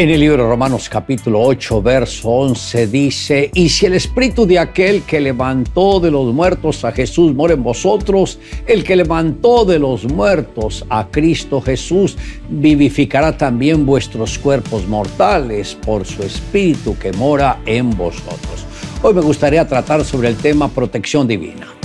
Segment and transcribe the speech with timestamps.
[0.00, 4.58] En el libro de Romanos capítulo 8, verso 11 dice, y si el espíritu de
[4.58, 9.78] aquel que levantó de los muertos a Jesús mora en vosotros, el que levantó de
[9.78, 12.16] los muertos a Cristo Jesús
[12.48, 18.64] vivificará también vuestros cuerpos mortales por su espíritu que mora en vosotros.
[19.02, 21.79] Hoy me gustaría tratar sobre el tema protección divina.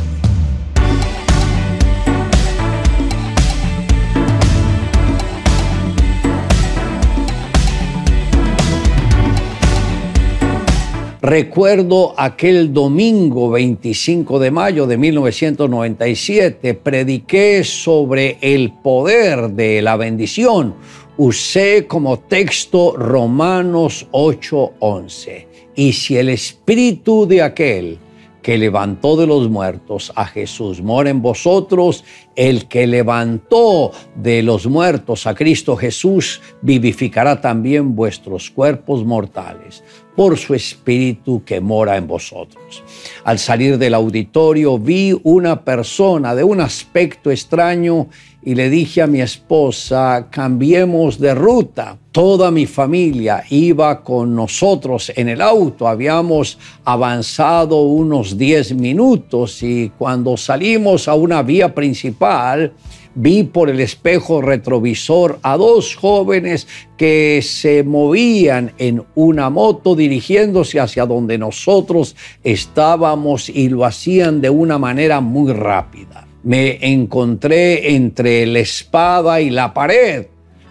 [11.26, 20.76] Recuerdo aquel domingo 25 de mayo de 1997, prediqué sobre el poder de la bendición.
[21.18, 25.48] Usé como texto Romanos 8:11.
[25.76, 27.98] Y si el espíritu de aquel
[28.44, 32.04] que levantó de los muertos a Jesús mora en vosotros,
[32.36, 39.84] el que levantó de los muertos a Cristo Jesús vivificará también vuestros cuerpos mortales
[40.16, 42.84] por su espíritu que mora en vosotros.
[43.24, 48.08] Al salir del auditorio vi una persona de un aspecto extraño
[48.46, 51.98] y le dije a mi esposa, cambiemos de ruta.
[52.12, 59.92] Toda mi familia iba con nosotros en el auto, habíamos avanzado unos 10 minutos y
[59.98, 62.72] cuando salimos a una vía principal,
[63.16, 70.80] vi por el espejo retrovisor a dos jóvenes que se movían en una moto dirigiéndose
[70.80, 76.28] hacia donde nosotros estábamos y lo hacían de una manera muy rápida.
[76.44, 80.28] Me encontré entre la espada y la pared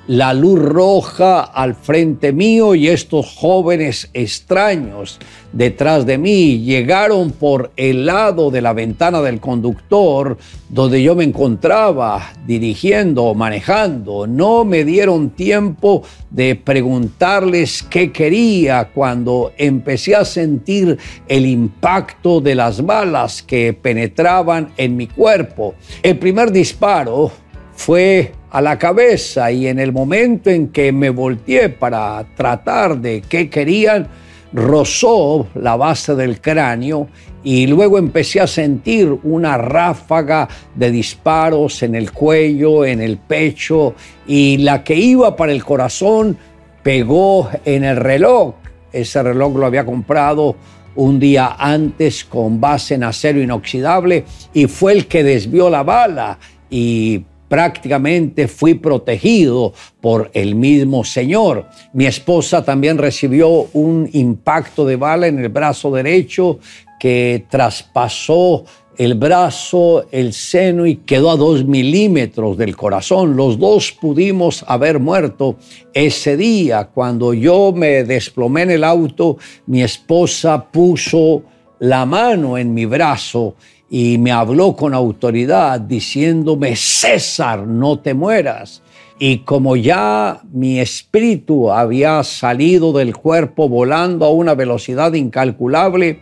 [0.07, 5.19] la luz roja al frente mío y estos jóvenes extraños
[5.53, 10.37] detrás de mí llegaron por el lado de la ventana del conductor
[10.69, 14.27] donde yo me encontraba dirigiendo o manejando.
[14.27, 22.57] No me dieron tiempo de preguntarles qué quería cuando empecé a sentir el impacto de
[22.57, 25.75] las balas que penetraban en mi cuerpo.
[26.03, 27.31] El primer disparo
[27.77, 33.21] fue a la cabeza y en el momento en que me volteé para tratar de
[33.29, 34.07] qué querían,
[34.53, 37.09] rozó la base del cráneo
[37.43, 43.97] y luego empecé a sentir una ráfaga de disparos en el cuello, en el pecho
[44.25, 46.39] y la que iba para el corazón
[46.85, 48.55] pegó en el reloj.
[48.93, 50.55] Ese reloj lo había comprado
[50.95, 56.39] un día antes con base en acero inoxidable y fue el que desvió la bala
[56.71, 61.69] y prácticamente fui protegido por el mismo Señor.
[61.93, 66.59] Mi esposa también recibió un impacto de bala en el brazo derecho
[66.99, 68.65] que traspasó
[68.99, 73.37] el brazo, el seno y quedó a dos milímetros del corazón.
[73.37, 75.57] Los dos pudimos haber muerto
[75.93, 76.89] ese día.
[76.93, 81.45] Cuando yo me desplomé en el auto, mi esposa puso
[81.79, 83.55] la mano en mi brazo
[83.97, 88.83] y me habló con autoridad diciéndome, César, no te mueras.
[89.21, 96.19] Y como ya mi espíritu había salido del cuerpo volando a una velocidad incalculable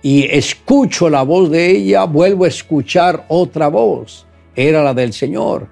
[0.00, 4.24] y escucho la voz de ella, vuelvo a escuchar otra voz.
[4.54, 5.66] Era la del Señor.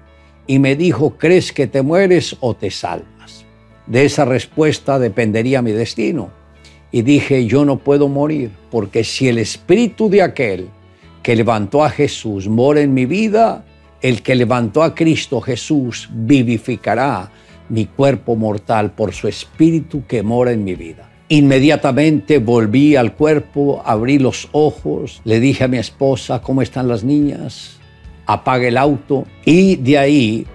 [0.47, 3.45] Y me dijo, ¿crees que te mueres o te salvas?
[3.85, 6.29] De esa respuesta dependería mi destino.
[6.91, 10.69] Y dije, yo no puedo morir, porque si el espíritu de aquel
[11.27, 13.65] que levantó a Jesús mora en mi vida,
[14.01, 17.29] el que levantó a Cristo Jesús vivificará
[17.67, 21.09] mi cuerpo mortal por su espíritu que mora en mi vida.
[21.27, 27.03] Inmediatamente volví al cuerpo, abrí los ojos, le dije a mi esposa, ¿cómo están las
[27.03, 27.77] niñas?
[28.25, 30.47] Apague el auto y de ahí,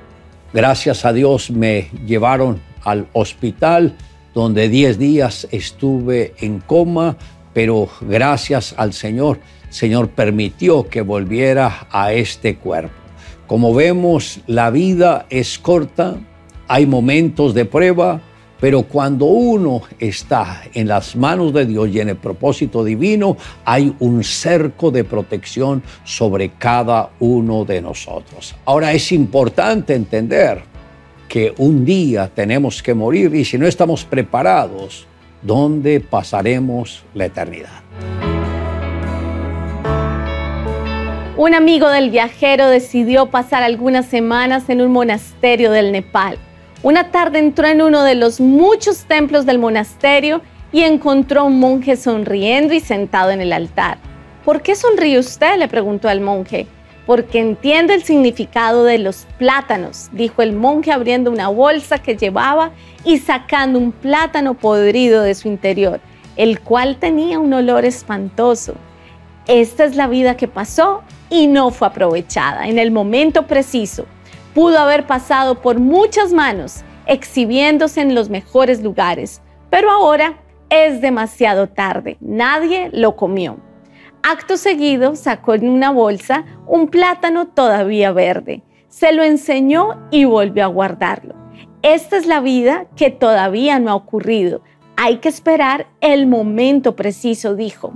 [0.54, 3.94] gracias a Dios, me llevaron al hospital
[4.32, 7.18] donde 10 días estuve en coma,
[7.52, 9.38] pero gracias al Señor
[9.72, 12.92] Señor permitió que volviera a este cuerpo.
[13.46, 16.16] Como vemos, la vida es corta,
[16.68, 18.20] hay momentos de prueba,
[18.60, 23.94] pero cuando uno está en las manos de Dios y en el propósito divino, hay
[23.98, 28.54] un cerco de protección sobre cada uno de nosotros.
[28.66, 30.62] Ahora es importante entender
[31.28, 35.06] que un día tenemos que morir y si no estamos preparados,
[35.42, 37.82] ¿dónde pasaremos la eternidad?
[41.36, 46.38] Un amigo del viajero decidió pasar algunas semanas en un monasterio del Nepal.
[46.82, 50.40] Una tarde entró en uno de los muchos templos del monasterio
[50.72, 53.98] y encontró un monje sonriendo y sentado en el altar.
[54.44, 55.58] ¿Por qué sonríe usted?
[55.58, 56.66] le preguntó al monje.
[57.06, 62.70] Porque entiendo el significado de los plátanos, dijo el monje abriendo una bolsa que llevaba
[63.04, 66.00] y sacando un plátano podrido de su interior,
[66.36, 68.74] el cual tenía un olor espantoso.
[69.46, 74.06] Esta es la vida que pasó y no fue aprovechada en el momento preciso.
[74.54, 80.34] Pudo haber pasado por muchas manos, exhibiéndose en los mejores lugares, pero ahora
[80.70, 83.71] es demasiado tarde, nadie lo comió.
[84.22, 90.62] Acto seguido sacó en una bolsa un plátano todavía verde, se lo enseñó y volvió
[90.64, 91.34] a guardarlo.
[91.82, 94.62] Esta es la vida que todavía no ha ocurrido.
[94.96, 97.94] Hay que esperar el momento preciso, dijo.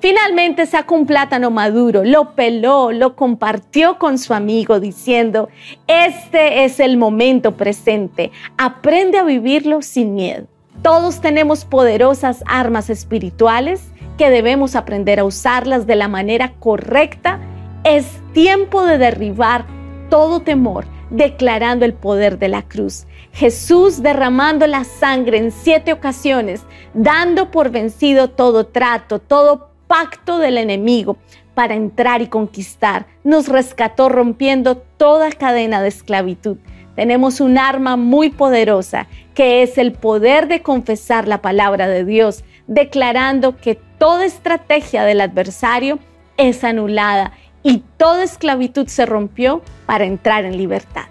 [0.00, 5.48] Finalmente sacó un plátano maduro, lo peló, lo compartió con su amigo diciendo,
[5.86, 10.48] este es el momento presente, aprende a vivirlo sin miedo.
[10.82, 17.40] Todos tenemos poderosas armas espirituales que debemos aprender a usarlas de la manera correcta,
[17.84, 19.64] es tiempo de derribar
[20.10, 23.06] todo temor, declarando el poder de la cruz.
[23.32, 26.62] Jesús derramando la sangre en siete ocasiones,
[26.92, 31.16] dando por vencido todo trato, todo pacto del enemigo
[31.54, 33.06] para entrar y conquistar.
[33.24, 36.58] Nos rescató rompiendo toda cadena de esclavitud.
[36.96, 42.42] Tenemos un arma muy poderosa que es el poder de confesar la palabra de Dios,
[42.66, 45.98] declarando que toda estrategia del adversario
[46.36, 51.06] es anulada y toda esclavitud se rompió para entrar en libertad.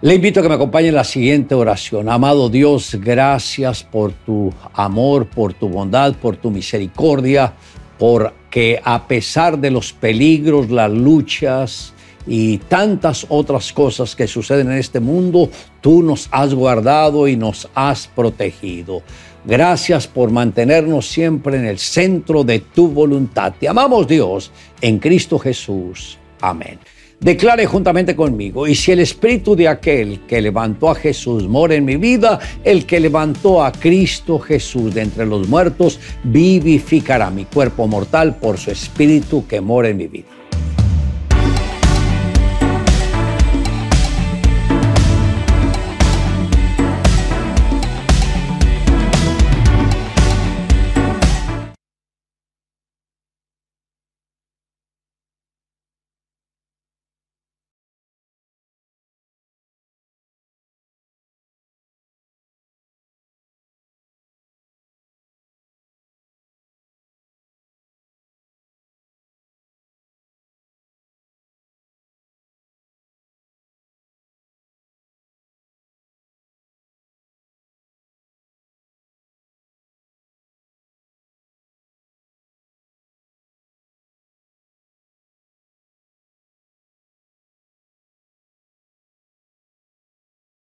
[0.00, 2.08] Le invito a que me acompañe en la siguiente oración.
[2.08, 7.52] Amado Dios, gracias por tu amor, por tu bondad, por tu misericordia,
[7.98, 11.94] porque a pesar de los peligros, las luchas
[12.26, 17.68] y tantas otras cosas que suceden en este mundo, tú nos has guardado y nos
[17.74, 19.02] has protegido.
[19.44, 23.54] Gracias por mantenernos siempre en el centro de tu voluntad.
[23.58, 26.16] Te amamos Dios en Cristo Jesús.
[26.40, 26.78] Amén.
[27.22, 31.84] Declare juntamente conmigo, y si el espíritu de aquel que levantó a Jesús mora en
[31.84, 37.86] mi vida, el que levantó a Cristo Jesús de entre los muertos vivificará mi cuerpo
[37.86, 40.41] mortal por su espíritu que mora en mi vida.